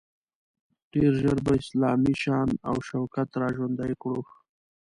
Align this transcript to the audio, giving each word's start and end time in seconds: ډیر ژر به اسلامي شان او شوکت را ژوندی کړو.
ډیر 0.93 1.11
ژر 1.21 1.37
به 1.45 1.51
اسلامي 1.61 2.13
شان 2.21 2.49
او 2.67 2.75
شوکت 2.87 3.29
را 3.39 3.47
ژوندی 3.55 3.93
کړو. 4.01 4.19